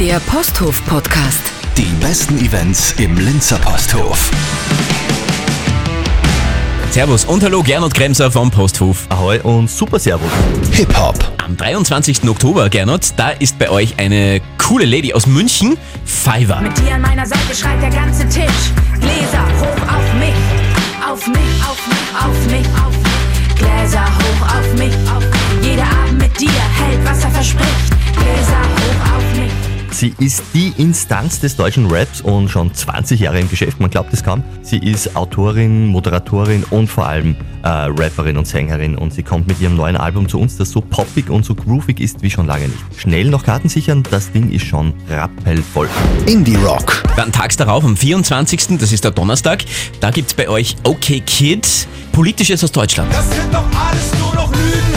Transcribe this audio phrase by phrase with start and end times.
[0.00, 1.40] Der Posthof-Podcast.
[1.76, 4.30] Die besten Events im Linzer Posthof.
[6.90, 9.06] Servus und hallo Gernot Kremser vom Posthof.
[9.08, 10.30] Ahoi und super Servus.
[10.70, 12.28] Hip-Hop, Am 23.
[12.28, 16.60] Oktober, Gernot, da ist bei euch eine coole Lady aus München, Fiverr.
[16.60, 18.72] Mit dir an meiner Seite schreit der ganze Tisch.
[19.00, 20.34] Gläser hoch auf mich,
[21.10, 23.56] auf mich, auf mich, auf mich, auf mich.
[23.56, 25.27] Gläser hoch auf mich, auf mich.
[29.98, 34.12] Sie ist die Instanz des deutschen Raps und schon 20 Jahre im Geschäft, man glaubt
[34.12, 34.44] es kaum.
[34.62, 39.60] Sie ist Autorin, Moderatorin und vor allem äh, Rapperin und Sängerin und sie kommt mit
[39.60, 42.68] ihrem neuen Album zu uns, das so poppig und so groovig ist wie schon lange
[42.68, 42.78] nicht.
[42.96, 45.88] Schnell noch Karten sichern, das Ding ist schon rappellvoll.
[46.26, 49.64] Indie-Rock, Dann tags darauf, am 24., das ist der Donnerstag,
[49.98, 53.12] da gibt's bei euch OK Kid, Politisches aus Deutschland.
[53.12, 54.87] Das sind doch alles nur noch Lügenhits.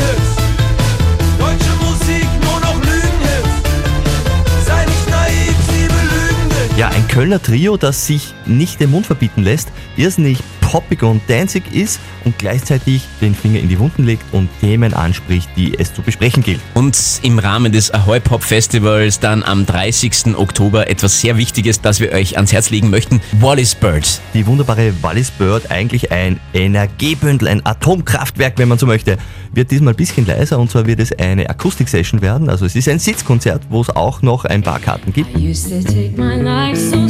[7.21, 12.37] Kölner Trio, das sich nicht den Mund verbieten lässt, irrsinnig poppig und danzig ist und
[12.39, 16.61] gleichzeitig den Finger in die Wunden legt und Themen anspricht, die es zu besprechen gilt.
[16.73, 20.35] Und im Rahmen des Ahoy Pop Festivals dann am 30.
[20.37, 24.21] Oktober etwas sehr Wichtiges, das wir euch ans Herz legen möchten, Wallis Bird.
[24.33, 29.17] Die wunderbare Wallis Bird, eigentlich ein Energiebündel, ein Atomkraftwerk, wenn man so möchte,
[29.53, 32.49] wird diesmal ein bisschen leiser und zwar wird es eine Akustik-Session werden.
[32.49, 35.37] Also es ist ein Sitzkonzert, wo es auch noch ein paar Karten gibt.
[35.37, 37.09] I used to take my life so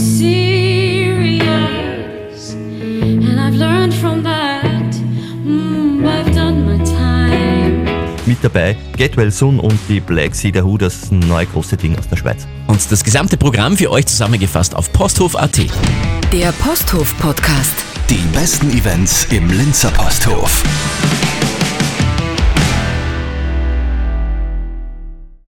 [8.42, 12.18] dabei Get Well Soon und die Black Sea Who, das neue große Ding aus der
[12.18, 12.48] Schweiz.
[12.68, 15.58] Und das gesamte Programm für euch zusammengefasst auf posthof.at.
[16.32, 17.86] Der Posthof-Podcast.
[18.10, 20.64] die besten Events im Linzer Posthof.